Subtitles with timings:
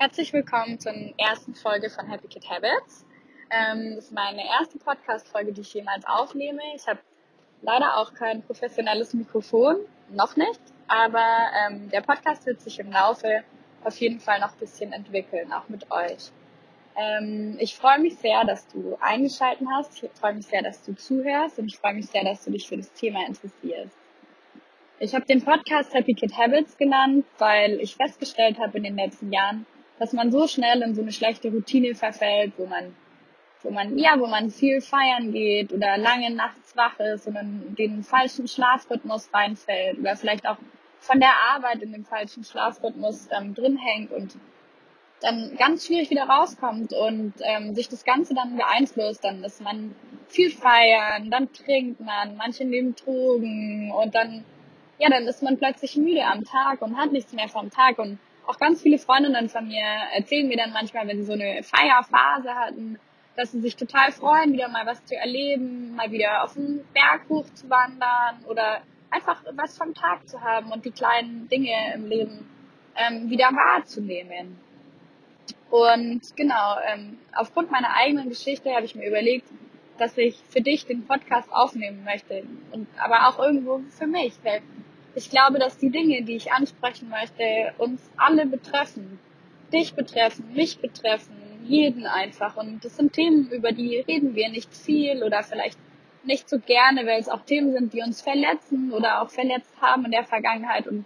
[0.00, 3.04] Herzlich willkommen zur ersten Folge von Happy Kid Habits.
[3.50, 6.60] Ähm, das ist meine erste Podcast-Folge, die ich jemals aufnehme.
[6.76, 7.00] Ich habe
[7.62, 9.78] leider auch kein professionelles Mikrofon,
[10.10, 11.26] noch nicht, aber
[11.66, 13.42] ähm, der Podcast wird sich im Laufe
[13.82, 16.30] auf jeden Fall noch ein bisschen entwickeln, auch mit euch.
[16.94, 20.00] Ähm, ich freue mich sehr, dass du eingeschalten hast.
[20.00, 22.68] Ich freue mich sehr, dass du zuhörst und ich freue mich sehr, dass du dich
[22.68, 23.96] für das Thema interessierst.
[25.00, 29.32] Ich habe den Podcast Happy Kid Habits genannt, weil ich festgestellt habe in den letzten
[29.32, 29.66] Jahren,
[29.98, 32.94] dass man so schnell in so eine schlechte Routine verfällt, wo man,
[33.62, 37.74] wo man, ja, wo man viel feiern geht oder lange nachts wach ist und in
[37.74, 40.58] den falschen Schlafrhythmus reinfällt oder vielleicht auch
[41.00, 44.36] von der Arbeit in dem falschen Schlafrhythmus ähm, drin hängt und
[45.20, 49.94] dann ganz schwierig wieder rauskommt und ähm, sich das Ganze dann beeinflusst, dann ist man
[50.28, 54.44] viel feiern, dann trinkt man, manche nehmen Drogen und dann,
[54.98, 58.18] ja, dann ist man plötzlich müde am Tag und hat nichts mehr vom Tag und
[58.48, 59.84] auch ganz viele Freundinnen von mir
[60.14, 62.98] erzählen mir dann manchmal, wenn sie so eine Feierphase hatten,
[63.36, 67.28] dass sie sich total freuen, wieder mal was zu erleben, mal wieder auf den Berg
[67.28, 72.06] hoch zu wandern oder einfach was vom Tag zu haben und die kleinen Dinge im
[72.06, 72.48] Leben
[72.96, 74.58] ähm, wieder wahrzunehmen.
[75.70, 79.46] Und genau, ähm, aufgrund meiner eigenen Geschichte habe ich mir überlegt,
[79.98, 84.62] dass ich für dich den Podcast aufnehmen möchte und aber auch irgendwo für mich, weil
[85.18, 89.18] ich glaube, dass die Dinge, die ich ansprechen möchte, uns alle betreffen,
[89.72, 92.56] dich betreffen, mich betreffen, jeden einfach.
[92.56, 95.78] Und das sind Themen, über die reden wir nicht viel oder vielleicht
[96.22, 100.04] nicht so gerne, weil es auch Themen sind, die uns verletzen oder auch verletzt haben
[100.04, 101.04] in der Vergangenheit und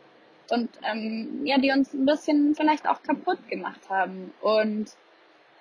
[0.51, 4.35] und ähm, ja, die uns ein bisschen vielleicht auch kaputt gemacht haben.
[4.43, 4.91] Und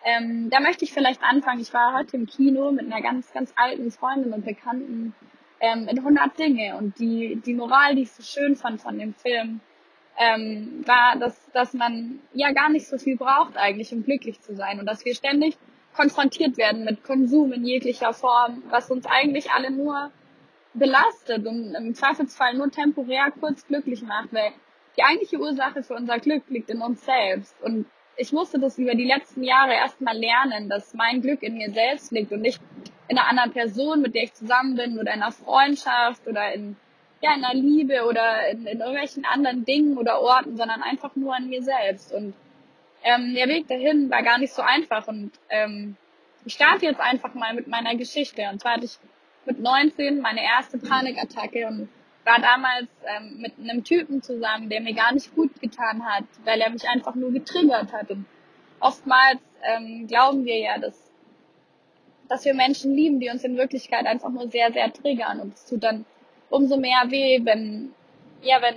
[0.03, 1.61] ähm, da möchte ich vielleicht anfangen.
[1.61, 5.16] Ich war heute im Kino mit einer ganz, ganz alten Freundin und Bekannten
[5.61, 6.75] ähm, in 100 Dinge.
[6.75, 9.61] Und die, die Moral, die ich so schön fand von dem Film,
[10.17, 14.55] ähm, war, dass, dass man ja gar nicht so viel braucht eigentlich, um glücklich zu
[14.55, 14.79] sein.
[14.79, 15.57] Und dass wir ständig
[15.95, 20.11] konfrontiert werden mit Konsum in jeglicher Form, was uns eigentlich alle nur
[20.73, 24.51] belastet und im Zweifelsfall nur temporär kurz glücklich macht, weil
[24.97, 27.55] die eigentliche Ursache für unser Glück liegt in uns selbst.
[27.61, 27.85] Und
[28.21, 32.11] ich musste das über die letzten Jahre erstmal lernen, dass mein Glück in mir selbst
[32.11, 32.61] liegt und nicht
[33.07, 36.75] in einer anderen Person, mit der ich zusammen bin oder in einer Freundschaft oder in,
[37.21, 41.35] ja, in einer Liebe oder in, in irgendwelchen anderen Dingen oder Orten, sondern einfach nur
[41.35, 42.13] an mir selbst.
[42.13, 42.35] Und
[43.03, 45.07] ähm, der Weg dahin war gar nicht so einfach.
[45.07, 45.97] Und ähm,
[46.45, 48.43] ich starte jetzt einfach mal mit meiner Geschichte.
[48.51, 48.99] Und zwar hatte ich
[49.45, 51.89] mit 19 meine erste Panikattacke und
[52.23, 56.61] war damals ähm, mit einem Typen zusammen, der mir gar nicht gut getan hat, weil
[56.61, 58.11] er mich einfach nur getriggert hat.
[58.11, 58.25] Und
[58.79, 61.11] oftmals ähm, glauben wir ja, dass,
[62.29, 65.39] dass wir Menschen lieben, die uns in Wirklichkeit einfach nur sehr, sehr triggern.
[65.39, 66.05] Und es tut dann
[66.49, 67.93] umso mehr weh, wenn,
[68.41, 68.75] ja, wenn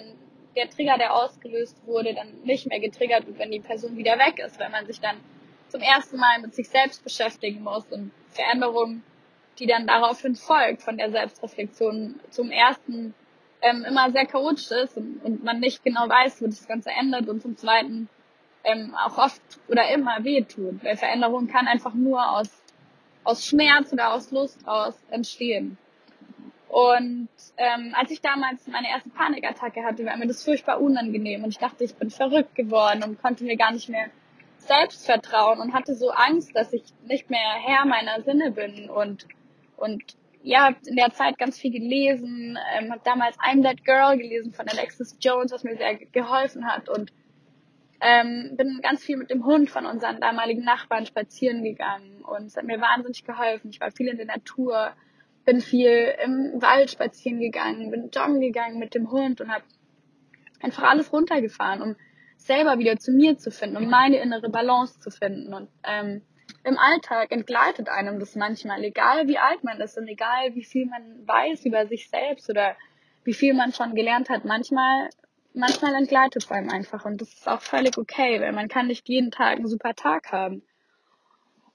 [0.56, 4.38] der Trigger, der ausgelöst wurde, dann nicht mehr getriggert wird, wenn die Person wieder weg
[4.38, 5.16] ist, wenn man sich dann
[5.68, 9.02] zum ersten Mal mit sich selbst beschäftigen muss und Veränderungen,
[9.58, 13.14] die dann daraufhin folgt von der Selbstreflexion zum ersten
[13.64, 17.28] ähm, immer sehr chaotisch ist und, und man nicht genau weiß, wo das Ganze endet
[17.28, 18.08] und zum Zweiten
[18.62, 22.50] ähm, auch oft oder immer wehtut, weil Veränderung kann einfach nur aus,
[23.24, 25.78] aus Schmerz oder aus Lust raus entstehen.
[26.68, 31.50] Und ähm, als ich damals meine erste Panikattacke hatte, war mir das furchtbar unangenehm und
[31.50, 34.10] ich dachte, ich bin verrückt geworden und konnte mir gar nicht mehr
[34.58, 39.26] selbst vertrauen und hatte so Angst, dass ich nicht mehr Herr meiner Sinne bin und
[39.76, 40.02] und
[40.44, 44.68] ja, in der Zeit ganz viel gelesen, ähm, habe damals I'm That Girl gelesen von
[44.68, 47.12] Alexis Jones, was mir sehr geholfen hat und
[48.02, 52.56] ähm, bin ganz viel mit dem Hund von unseren damaligen Nachbarn spazieren gegangen und es
[52.58, 53.70] hat mir wahnsinnig geholfen.
[53.70, 54.92] Ich war viel in der Natur,
[55.46, 59.64] bin viel im Wald spazieren gegangen, bin joggen gegangen mit dem Hund und habe
[60.60, 61.96] einfach alles runtergefahren, um
[62.36, 66.20] selber wieder zu mir zu finden, um meine innere Balance zu finden und ähm,
[66.64, 70.86] im Alltag entgleitet einem das manchmal, egal wie alt man ist und egal wie viel
[70.86, 72.74] man weiß über sich selbst oder
[73.24, 74.44] wie viel man schon gelernt hat.
[74.44, 75.10] Manchmal,
[75.52, 79.08] manchmal entgleitet es einem einfach und das ist auch völlig okay, weil man kann nicht
[79.08, 80.62] jeden Tag einen super Tag haben.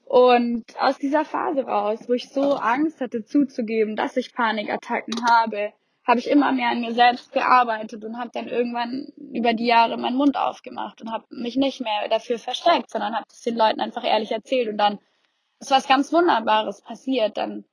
[0.04, 5.72] Und aus dieser Phase raus, wo ich so Angst hatte zuzugeben, dass ich Panikattacken habe,
[6.06, 9.96] habe ich immer mehr an mir selbst gearbeitet und habe dann irgendwann über die Jahre
[9.96, 13.80] meinen Mund aufgemacht und habe mich nicht mehr dafür versteckt, sondern habe das den Leuten
[13.80, 14.98] einfach ehrlich erzählt und dann
[15.60, 17.36] ist was ganz Wunderbares passiert.
[17.36, 17.64] Dann,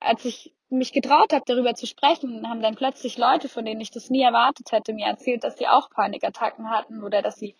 [0.00, 3.92] als ich mich getraut habe, darüber zu sprechen, haben dann plötzlich Leute, von denen ich
[3.92, 7.56] das nie erwartet hätte, mir erzählt, dass sie auch Panikattacken hatten oder dass sie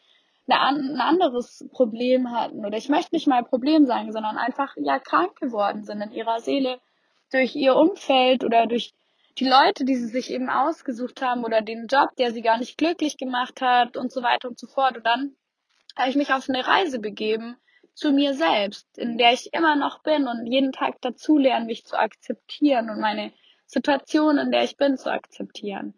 [0.47, 5.37] ein anderes Problem hatten oder ich möchte nicht mal Problem sagen, sondern einfach ja krank
[5.37, 6.81] geworden sind in ihrer Seele
[7.33, 8.93] durch ihr Umfeld oder durch
[9.39, 12.79] die Leute, die sie sich eben ausgesucht haben oder den Job, der sie gar nicht
[12.79, 14.97] glücklich gemacht hat und so weiter und so fort.
[14.97, 15.37] Und dann
[15.97, 17.57] habe ich mich auf eine Reise begeben
[17.95, 21.97] zu mir selbst, in der ich immer noch bin und jeden Tag dazulernen, mich zu
[21.97, 23.33] akzeptieren und meine
[23.67, 25.95] Situation, in der ich bin, zu akzeptieren.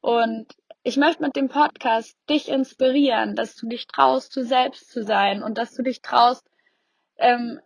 [0.00, 0.46] Und
[0.82, 5.42] ich möchte mit dem Podcast dich inspirieren, dass du dich traust, du selbst zu sein
[5.42, 6.46] und dass du dich traust,
[7.16, 7.60] ähm,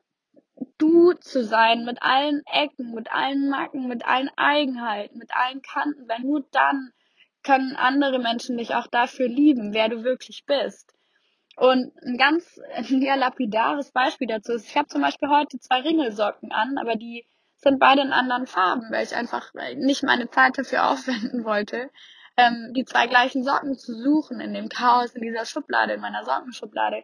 [0.78, 6.08] du zu sein mit allen Ecken, mit allen Macken, mit allen Eigenheiten, mit allen Kanten,
[6.08, 6.92] weil nur dann
[7.42, 10.94] können andere Menschen dich auch dafür lieben, wer du wirklich bist.
[11.56, 16.52] Und ein ganz ja, lapidares Beispiel dazu ist, ich habe zum Beispiel heute zwei Ringelsocken
[16.52, 17.26] an, aber die
[17.56, 21.90] sind beide in anderen Farben, weil ich einfach nicht meine Zeit dafür aufwenden wollte,
[22.36, 26.24] ähm, die zwei gleichen Socken zu suchen in dem Chaos in dieser Schublade, in meiner
[26.24, 27.02] Sockenschublade.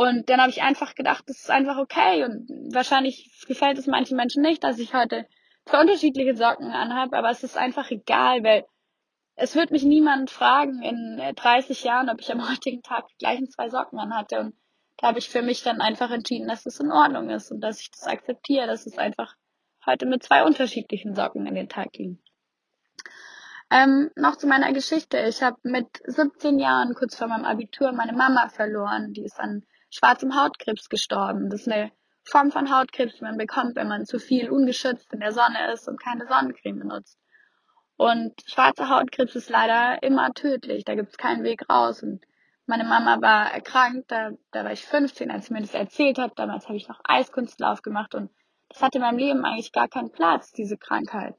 [0.00, 2.24] Und dann habe ich einfach gedacht, das ist einfach okay.
[2.24, 5.26] Und wahrscheinlich gefällt es manchen Menschen nicht, dass ich heute
[5.66, 8.64] zwei unterschiedliche Socken anhabe, aber es ist einfach egal, weil
[9.36, 13.50] es wird mich niemand fragen in 30 Jahren, ob ich am heutigen Tag die gleichen
[13.50, 14.40] zwei Socken anhatte.
[14.40, 14.54] Und
[14.96, 17.78] da habe ich für mich dann einfach entschieden, dass es in Ordnung ist und dass
[17.78, 19.34] ich das akzeptiere, dass es einfach
[19.84, 22.22] heute mit zwei unterschiedlichen Socken in den Tag ging.
[23.70, 25.18] Ähm, noch zu meiner Geschichte.
[25.28, 29.12] Ich habe mit 17 Jahren, kurz vor meinem Abitur, meine Mama verloren.
[29.12, 31.50] Die ist an schwarzem Hautkrebs gestorben.
[31.50, 31.92] Das ist eine
[32.22, 35.88] Form von Hautkrebs, die man bekommt, wenn man zu viel ungeschützt in der Sonne ist
[35.88, 37.18] und keine Sonnencreme benutzt.
[37.96, 40.84] Und schwarzer Hautkrebs ist leider immer tödlich.
[40.84, 42.02] Da gibt es keinen Weg raus.
[42.02, 42.24] Und
[42.66, 44.10] meine Mama war erkrankt.
[44.10, 46.38] Da, da war ich 15, als sie mir das erzählt hat.
[46.38, 48.30] Damals habe ich noch Eiskunstlauf gemacht und
[48.70, 51.34] das hatte in meinem Leben eigentlich gar keinen Platz, diese Krankheit.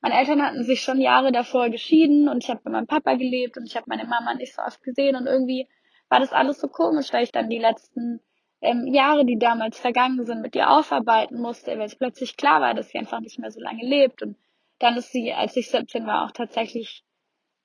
[0.00, 3.56] Meine Eltern hatten sich schon Jahre davor geschieden und ich habe bei meinem Papa gelebt
[3.56, 5.68] und ich habe meine Mama nicht so oft gesehen und irgendwie
[6.14, 8.20] war das alles so komisch, weil ich dann die letzten
[8.60, 12.72] ähm, Jahre, die damals vergangen sind, mit ihr aufarbeiten musste, weil es plötzlich klar war,
[12.72, 14.22] dass sie einfach nicht mehr so lange lebt.
[14.22, 14.36] Und
[14.78, 17.02] dann ist sie, als ich 17 war, auch tatsächlich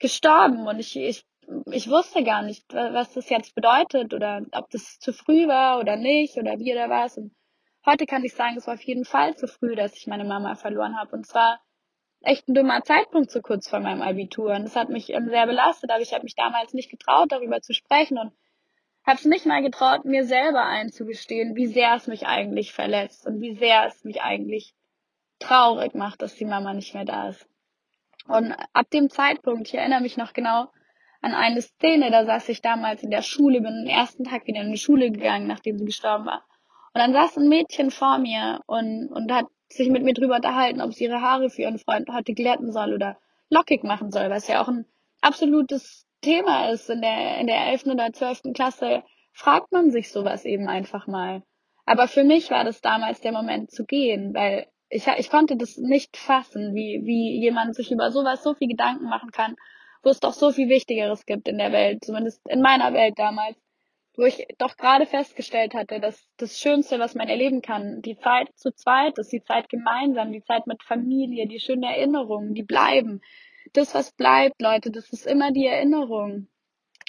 [0.00, 0.66] gestorben.
[0.66, 1.24] Und ich, ich,
[1.70, 5.94] ich wusste gar nicht, was das jetzt bedeutet oder ob das zu früh war oder
[5.94, 7.18] nicht oder wie oder was.
[7.18, 7.32] Und
[7.86, 10.56] heute kann ich sagen, es war auf jeden Fall zu früh, dass ich meine Mama
[10.56, 11.14] verloren habe.
[11.14, 11.60] Und zwar
[12.22, 14.54] echt ein dummer Zeitpunkt so kurz vor meinem Abitur.
[14.54, 17.60] Und das hat mich ähm, sehr belastet, aber ich habe mich damals nicht getraut, darüber
[17.60, 18.32] zu sprechen und
[19.06, 23.40] habe es nicht mal getraut, mir selber einzugestehen, wie sehr es mich eigentlich verletzt und
[23.40, 24.74] wie sehr es mich eigentlich
[25.38, 27.46] traurig macht, dass die Mama nicht mehr da ist.
[28.28, 30.68] Und ab dem Zeitpunkt, ich erinnere mich noch genau
[31.22, 34.60] an eine Szene, da saß ich damals in der Schule, bin den ersten Tag wieder
[34.60, 36.44] in die Schule gegangen, nachdem sie gestorben war.
[36.92, 40.80] Und dann saß ein Mädchen vor mir und, und hat sich mit mir drüber unterhalten,
[40.80, 43.18] ob sie ihre Haare für ihren Freund heute glätten soll oder
[43.50, 44.86] lockig machen soll, was ja auch ein
[45.20, 46.90] absolutes Thema ist.
[46.90, 47.86] In der, in der 11.
[47.86, 48.52] oder 12.
[48.54, 49.02] Klasse
[49.32, 51.42] fragt man sich sowas eben einfach mal.
[51.86, 55.76] Aber für mich war das damals der Moment zu gehen, weil ich, ich konnte das
[55.76, 59.56] nicht fassen, wie, wie jemand sich über sowas so viel Gedanken machen kann,
[60.02, 63.56] wo es doch so viel Wichtigeres gibt in der Welt, zumindest in meiner Welt damals
[64.20, 68.50] wo ich doch gerade festgestellt hatte, dass das Schönste, was man erleben kann, die Zeit
[68.54, 73.22] zu zweit ist, die Zeit gemeinsam, die Zeit mit Familie, die schönen Erinnerungen, die bleiben.
[73.72, 76.48] Das, was bleibt, Leute, das ist immer die Erinnerung.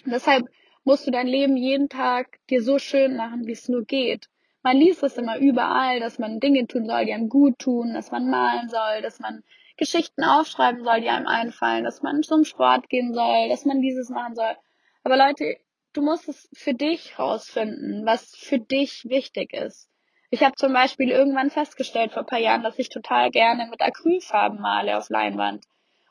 [0.05, 0.47] Und deshalb
[0.85, 4.29] musst du dein Leben jeden Tag dir so schön machen, wie es nur geht.
[4.63, 8.11] Man liest es immer überall, dass man Dinge tun soll, die einem gut tun, dass
[8.11, 9.43] man malen soll, dass man
[9.75, 14.09] Geschichten aufschreiben soll, die einem einfallen, dass man zum Sport gehen soll, dass man dieses
[14.09, 14.55] machen soll.
[15.03, 15.57] Aber Leute,
[15.93, 19.89] du musst es für dich rausfinden, was für dich wichtig ist.
[20.29, 24.61] Ich habe zum Beispiel irgendwann festgestellt vor paar Jahren, dass ich total gerne mit Acrylfarben
[24.61, 25.65] male auf Leinwand.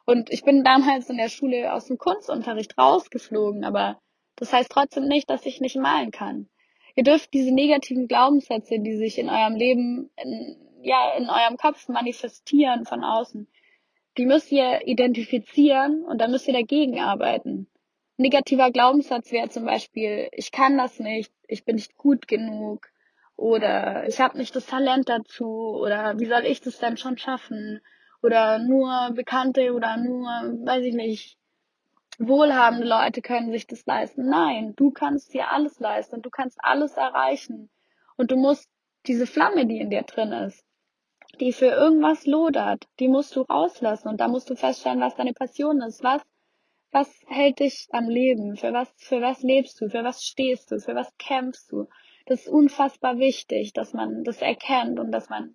[0.05, 3.99] Und ich bin damals in der Schule aus dem Kunstunterricht rausgeflogen, aber
[4.37, 6.49] das heißt trotzdem nicht, dass ich nicht malen kann.
[6.97, 11.89] Ihr dürft diese negativen Glaubenssätze, die sich in eurem Leben, in, ja, in eurem Kopf
[11.89, 13.49] manifestieren von außen,
[14.19, 17.71] die müsst ihr identifizieren und dann müsst ihr dagegen arbeiten
[18.21, 22.87] negativer Glaubenssatz wäre zum Beispiel, ich kann das nicht, ich bin nicht gut genug
[23.37, 27.81] oder ich habe nicht das Talent dazu oder wie soll ich das denn schon schaffen
[28.23, 31.39] oder nur Bekannte oder nur, weiß ich nicht,
[32.19, 34.29] wohlhabende Leute können sich das leisten.
[34.29, 37.71] Nein, du kannst dir alles leisten, du kannst alles erreichen
[38.17, 38.69] und du musst
[39.07, 40.63] diese Flamme, die in dir drin ist,
[41.41, 45.33] die für irgendwas lodert, die musst du rauslassen und da musst du feststellen, was deine
[45.33, 46.23] Passion ist, was
[46.93, 48.57] was hält dich am Leben?
[48.57, 49.89] Für was, für was lebst du?
[49.89, 50.79] Für was stehst du?
[50.79, 51.89] Für was kämpfst du?
[52.27, 55.55] Das ist unfassbar wichtig, dass man das erkennt und dass man,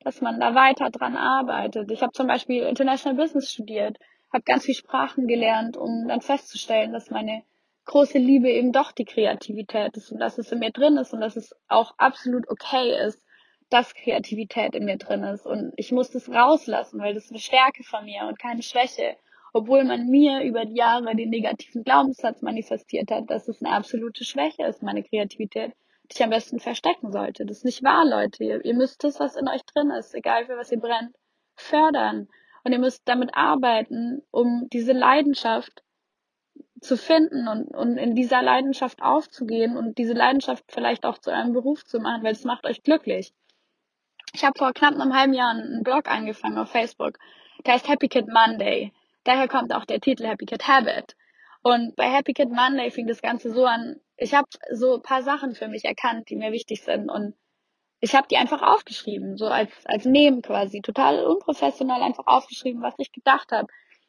[0.00, 1.90] dass man da weiter dran arbeitet.
[1.90, 3.98] Ich habe zum Beispiel International Business studiert,
[4.32, 7.42] habe ganz viel Sprachen gelernt, um dann festzustellen, dass meine
[7.84, 11.20] große Liebe eben doch die Kreativität ist und dass es in mir drin ist und
[11.20, 13.24] dass es auch absolut okay ist,
[13.70, 15.46] dass Kreativität in mir drin ist.
[15.46, 19.16] Und ich muss das rauslassen, weil das ist eine Stärke von mir und keine Schwäche.
[19.52, 24.24] Obwohl man mir über die Jahre den negativen Glaubenssatz manifestiert hat, dass es eine absolute
[24.24, 25.72] Schwäche ist, meine Kreativität,
[26.04, 27.44] die ich am besten verstecken sollte.
[27.44, 28.44] Das ist nicht wahr, Leute.
[28.44, 31.14] Ihr, ihr müsst das, was in euch drin ist, egal für was ihr brennt,
[31.54, 32.28] fördern.
[32.64, 35.82] Und ihr müsst damit arbeiten, um diese Leidenschaft
[36.80, 41.52] zu finden und, und in dieser Leidenschaft aufzugehen und diese Leidenschaft vielleicht auch zu einem
[41.52, 43.32] Beruf zu machen, weil es macht euch glücklich.
[44.34, 47.18] Ich habe vor knapp einem halben Jahr einen Blog angefangen auf Facebook.
[47.66, 48.92] Der heißt Happy Kid Monday.
[49.24, 51.16] Daher kommt auch der Titel Happy Kid Habit.
[51.62, 55.54] Und bei Happy Kid Monday fing das Ganze so an, ich habe so paar Sachen
[55.54, 57.34] für mich erkannt, die mir wichtig sind und
[58.00, 62.94] ich habe die einfach aufgeschrieben, so als als Neben quasi, total unprofessionell einfach aufgeschrieben, was
[62.98, 63.68] ich gedacht habe,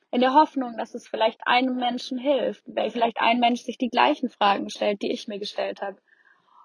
[0.09, 3.89] in der Hoffnung, dass es vielleicht einem Menschen hilft, weil vielleicht ein Mensch sich die
[3.89, 5.97] gleichen Fragen stellt, die ich mir gestellt habe.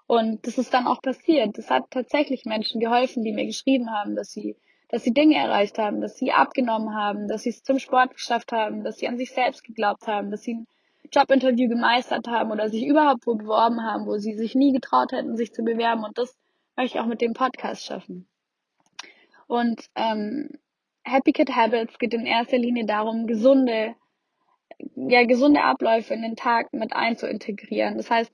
[0.05, 1.57] Und das ist dann auch passiert.
[1.57, 4.55] Es hat tatsächlich Menschen geholfen, die mir geschrieben haben, dass sie,
[4.89, 8.51] dass sie Dinge erreicht haben, dass sie abgenommen haben, dass sie es zum Sport geschafft
[8.51, 10.67] haben, dass sie an sich selbst geglaubt haben, dass sie ein
[11.11, 15.37] Jobinterview gemeistert haben oder sich überhaupt wo beworben haben, wo sie sich nie getraut hätten,
[15.37, 16.03] sich zu bewerben.
[16.03, 16.35] Und das
[16.75, 18.27] möchte ich auch mit dem Podcast schaffen.
[19.47, 20.49] Und ähm,
[21.03, 23.95] Happy Kid Habits geht in erster Linie darum, gesunde,
[24.95, 27.97] ja, gesunde Abläufe in den Tag mit einzuintegrieren.
[27.97, 28.31] Das heißt,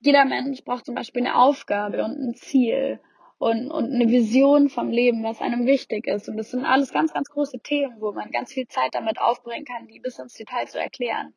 [0.00, 3.00] jeder Mensch braucht zum Beispiel eine Aufgabe und ein Ziel
[3.38, 6.28] und, und eine Vision vom Leben, was einem wichtig ist.
[6.28, 9.64] Und das sind alles ganz, ganz große Themen, wo man ganz viel Zeit damit aufbringen
[9.64, 11.34] kann, die bis ins Detail zu erklären.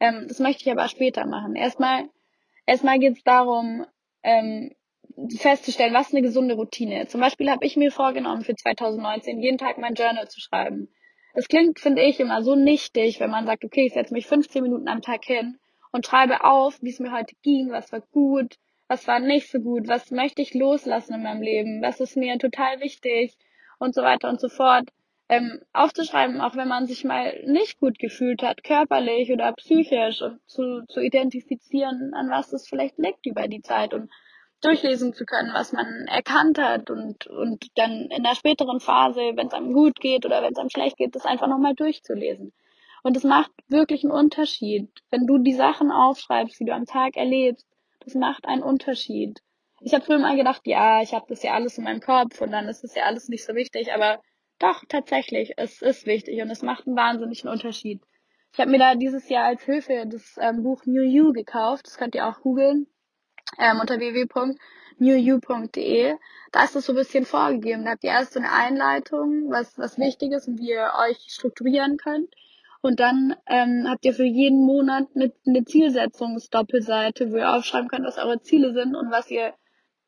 [0.00, 1.54] Ähm, das möchte ich aber später machen.
[1.54, 2.08] Erstmal,
[2.66, 3.86] erstmal geht es darum,
[4.22, 4.74] ähm,
[5.36, 7.06] festzustellen, was eine gesunde Routine.
[7.06, 10.88] Zum Beispiel habe ich mir vorgenommen, für 2019 jeden Tag mein Journal zu schreiben.
[11.34, 14.62] Das klingt, finde ich, immer so nichtig, wenn man sagt, okay, ich setze mich 15
[14.62, 15.58] Minuten am Tag hin
[15.92, 18.56] und schreibe auf, wie es mir heute ging, was war gut,
[18.88, 22.38] was war nicht so gut, was möchte ich loslassen in meinem Leben, was ist mir
[22.38, 23.36] total wichtig
[23.78, 24.88] und so weiter und so fort.
[25.28, 30.38] Ähm, aufzuschreiben, auch wenn man sich mal nicht gut gefühlt hat, körperlich oder psychisch und
[30.46, 34.10] zu, zu identifizieren, an was es vielleicht liegt über die Zeit und
[34.60, 39.46] durchlesen zu können, was man erkannt hat und, und dann in der späteren Phase, wenn
[39.46, 42.52] es einem gut geht oder wenn es einem schlecht geht, das einfach nochmal durchzulesen.
[43.02, 44.88] Und es macht wirklich einen Unterschied.
[45.10, 47.66] Wenn du die Sachen aufschreibst, die du am Tag erlebst,
[48.04, 49.40] das macht einen Unterschied.
[49.80, 52.52] Ich habe früher mal gedacht, ja, ich habe das ja alles in meinem Kopf und
[52.52, 54.20] dann ist das ja alles nicht so wichtig, aber
[54.58, 58.00] doch, tatsächlich, es ist wichtig und es macht einen wahnsinnigen Unterschied.
[58.52, 61.98] Ich habe mir da dieses Jahr als Hilfe das ähm, Buch New You gekauft, das
[61.98, 62.86] könnt ihr auch googeln,
[63.58, 66.14] ähm, unter www.newyou.de.
[66.52, 67.84] Da ist das so ein bisschen vorgegeben.
[67.84, 71.18] Da habt ihr erst so eine Einleitung, was, was wichtig ist und wie ihr euch
[71.26, 72.32] strukturieren könnt.
[72.84, 78.04] Und dann ähm, habt ihr für jeden Monat eine, eine Zielsetzungsdoppelseite, wo ihr aufschreiben könnt,
[78.04, 79.54] was eure Ziele sind und was ihr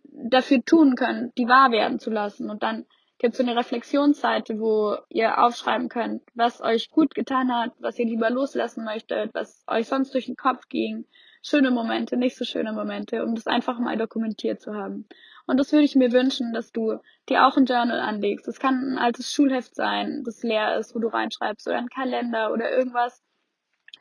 [0.04, 2.50] dafür tun könnt, die wahr werden zu lassen.
[2.50, 2.84] Und dann
[3.16, 7.98] gibt es so eine Reflexionsseite, wo ihr aufschreiben könnt, was euch gut getan hat, was
[7.98, 11.06] ihr lieber loslassen möchtet, was euch sonst durch den Kopf ging,
[11.40, 15.08] schöne Momente, nicht so schöne Momente, um das einfach mal dokumentiert zu haben.
[15.46, 16.98] Und das würde ich mir wünschen, dass du
[17.28, 18.48] dir auch ein Journal anlegst.
[18.48, 22.52] Das kann ein altes Schulheft sein, das leer ist, wo du reinschreibst, oder ein Kalender
[22.52, 23.22] oder irgendwas,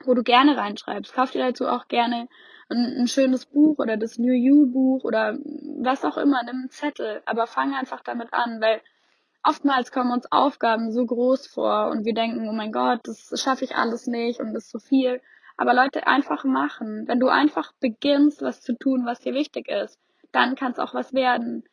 [0.04, 1.14] wo du gerne reinschreibst.
[1.14, 2.28] Kauf dir dazu auch gerne
[2.70, 5.38] ein, ein schönes Buch oder das New You Buch oder
[5.80, 8.82] was auch immer, nimm einen Zettel, aber fang einfach damit an, weil
[9.44, 13.66] oftmals kommen uns Aufgaben so groß vor und wir denken, oh mein Gott, das schaffe
[13.66, 15.22] ich alles nicht und das ist so viel.
[15.58, 17.08] Aber Leute, einfach machen.
[17.08, 20.00] Wenn du einfach beginnst, was zu tun, was dir wichtig ist,
[20.36, 21.64] dann kann es auch was werden.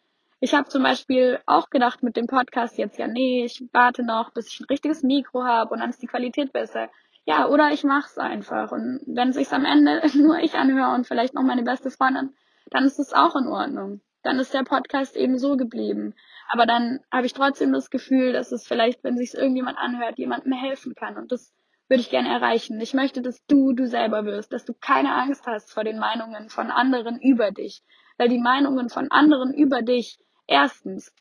[0.40, 4.32] Ich habe zum Beispiel auch gedacht mit dem Podcast jetzt, ja, nee, ich warte noch,
[4.32, 6.88] bis ich ein richtiges Mikro habe und dann ist die Qualität besser.
[7.24, 8.72] Ja, oder ich mach's einfach.
[8.72, 12.34] Und wenn sich's am Ende nur ich anhöre und vielleicht noch meine beste Freundin,
[12.70, 14.00] dann ist es auch in Ordnung.
[14.22, 16.14] Dann ist der Podcast eben so geblieben.
[16.48, 20.52] Aber dann habe ich trotzdem das Gefühl, dass es vielleicht, wenn sich's irgendjemand anhört, jemandem
[20.52, 21.16] helfen kann.
[21.16, 21.52] Und das
[21.88, 22.80] würde ich gerne erreichen.
[22.80, 26.48] Ich möchte, dass du du selber wirst, dass du keine Angst hast vor den Meinungen
[26.48, 27.82] von anderen über dich.
[28.18, 31.12] Weil die Meinungen von anderen über dich, erstens,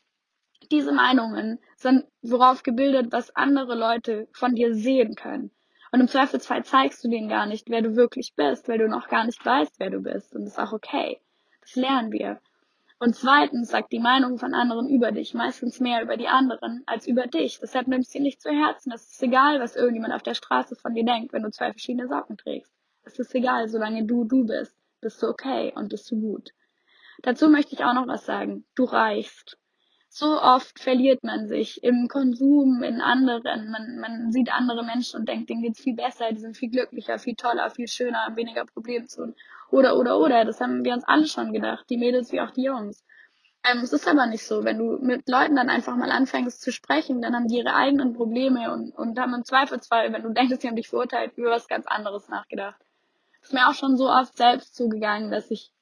[0.70, 5.50] diese Meinungen sind worauf gebildet, was andere Leute von dir sehen können.
[5.90, 9.08] Und im Zweifelsfall zeigst du denen gar nicht, wer du wirklich bist, weil du noch
[9.08, 10.34] gar nicht weißt, wer du bist.
[10.34, 11.20] Und das ist auch okay.
[11.60, 12.40] Das lernen wir.
[12.98, 17.06] Und zweitens sagt die Meinung von anderen über dich meistens mehr über die anderen als
[17.08, 17.58] über dich.
[17.60, 18.92] Deshalb nimmst du sie nicht zu Herzen.
[18.92, 22.06] Es ist egal, was irgendjemand auf der Straße von dir denkt, wenn du zwei verschiedene
[22.06, 22.72] Socken trägst.
[23.02, 24.76] Es ist egal, solange du du bist.
[25.00, 26.50] Bist du okay und bist du gut.
[27.22, 28.64] Dazu möchte ich auch noch was sagen.
[28.74, 29.56] Du reichst.
[30.08, 33.70] So oft verliert man sich im Konsum, in anderen.
[33.70, 37.18] Man, man sieht andere Menschen und denkt, denen geht's viel besser, die sind viel glücklicher,
[37.18, 39.34] viel toller, viel schöner, weniger Probleme zu.
[39.70, 40.44] Oder, oder, oder.
[40.44, 41.86] Das haben wir uns alle schon gedacht.
[41.88, 43.02] Die Mädels wie auch die Jungs.
[43.64, 44.64] Ähm, es ist aber nicht so.
[44.64, 48.12] Wenn du mit Leuten dann einfach mal anfängst zu sprechen, dann haben die ihre eigenen
[48.12, 51.68] Probleme und, und haben im Zweifelsfall, wenn du denkst, sie haben dich verurteilt, über was
[51.68, 52.80] ganz anderes nachgedacht.
[53.40, 55.72] Ist mir auch schon so oft selbst zugegangen, dass ich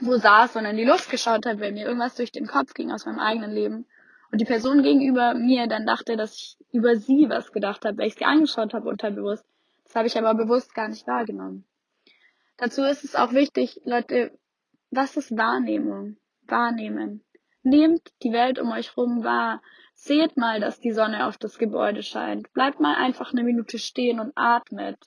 [0.00, 2.92] wo saß und in die Luft geschaut habe, weil mir irgendwas durch den Kopf ging
[2.92, 3.86] aus meinem eigenen Leben.
[4.30, 8.08] Und die Person gegenüber mir dann dachte, dass ich über sie was gedacht habe, weil
[8.08, 9.46] ich sie angeschaut habe unterbewusst.
[9.84, 11.64] Das habe ich aber bewusst gar nicht wahrgenommen.
[12.58, 14.36] Dazu ist es auch wichtig, Leute,
[14.90, 16.16] was ist Wahrnehmung?
[16.46, 17.24] Wahrnehmen.
[17.62, 19.62] Nehmt die Welt um euch rum wahr.
[19.94, 22.52] Seht mal, dass die Sonne auf das Gebäude scheint.
[22.52, 24.98] Bleibt mal einfach eine Minute stehen und atmet.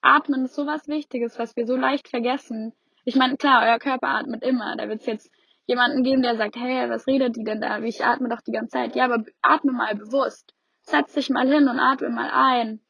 [0.00, 2.72] Atmen ist so was Wichtiges, was wir so leicht vergessen.
[3.08, 4.76] Ich meine, klar, euer Körper atmet immer.
[4.76, 5.30] Da wird es jetzt
[5.64, 7.78] jemanden geben, der sagt, hey, was redet die denn da?
[7.78, 8.94] Ich atme doch die ganze Zeit.
[8.96, 10.52] Ja, aber atme mal bewusst.
[10.82, 12.82] Setz dich mal hin und atme mal ein.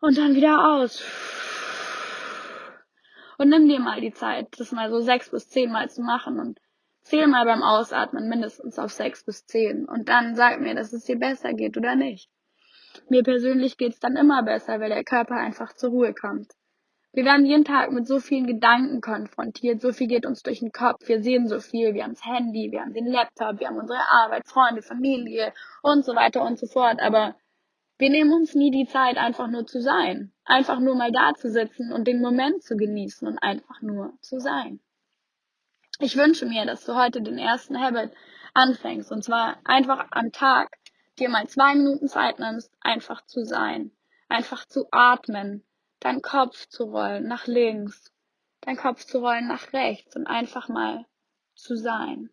[0.00, 1.04] Und dann wieder aus.
[3.36, 6.40] Und nimm dir mal die Zeit, das mal so sechs bis zehn Mal zu machen
[6.40, 6.58] und
[7.02, 9.84] zähl mal beim Ausatmen mindestens auf sechs bis zehn.
[9.84, 12.30] Und dann sag mir, dass es dir besser geht oder nicht.
[13.10, 16.54] Mir persönlich geht's dann immer besser, weil der Körper einfach zur Ruhe kommt.
[17.16, 20.70] Wir werden jeden Tag mit so vielen Gedanken konfrontiert, so viel geht uns durch den
[20.70, 23.78] Kopf, wir sehen so viel, wir haben das Handy, wir haben den Laptop, wir haben
[23.78, 27.34] unsere Arbeit, Freunde, Familie und so weiter und so fort, aber
[27.96, 31.50] wir nehmen uns nie die Zeit, einfach nur zu sein, einfach nur mal da zu
[31.50, 34.80] sitzen und den Moment zu genießen und einfach nur zu sein.
[35.98, 38.12] Ich wünsche mir, dass du heute den ersten Habit
[38.52, 39.10] anfängst.
[39.10, 40.76] Und zwar einfach am Tag
[41.18, 43.90] dir mal zwei Minuten Zeit nimmst, einfach zu sein,
[44.28, 45.65] einfach zu atmen,
[46.00, 48.12] deinen Kopf zu rollen nach links,
[48.60, 51.06] deinen Kopf zu rollen nach rechts und einfach mal
[51.54, 52.30] zu sein.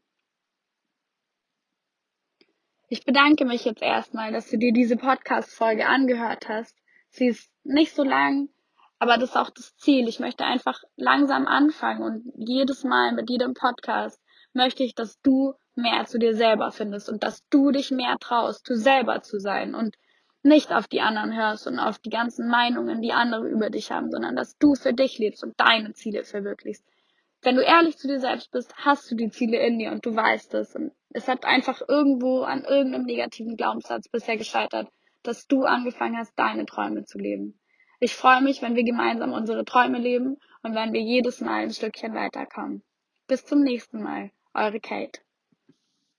[2.90, 6.78] Ich bedanke mich jetzt erstmal, dass du dir diese Podcast-Folge angehört hast.
[7.10, 8.50] Sie ist nicht so lang,
[9.00, 10.08] aber das ist auch das Ziel.
[10.08, 14.22] Ich möchte einfach langsam anfangen und jedes Mal mit jedem Podcast
[14.54, 18.70] möchte ich, dass du mehr zu dir selber findest und dass du dich mehr traust,
[18.70, 19.96] du selber zu sein und
[20.44, 24.12] nicht auf die anderen hörst und auf die ganzen Meinungen, die andere über dich haben,
[24.12, 26.86] sondern dass du für dich lebst und deine Ziele verwirklichst.
[27.42, 30.16] Wenn du ehrlich zu dir selbst bist, hast du die Ziele in dir und du
[30.16, 30.76] weißt es.
[30.76, 34.88] Und es hat einfach irgendwo an irgendeinem negativen Glaubenssatz bisher gescheitert,
[35.24, 37.60] dass du angefangen hast, deine Träume zu leben.
[38.00, 41.72] Ich freue mich, wenn wir gemeinsam unsere Träume leben und wenn wir jedes Mal ein
[41.72, 42.84] Stückchen weiterkommen.
[43.28, 44.32] Bis zum nächsten Mal.
[44.54, 45.23] Eure Kate.